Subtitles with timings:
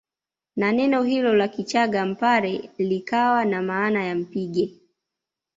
[0.55, 4.73] Na neno hilo la kichaga Mpare likawa na maana ya mpige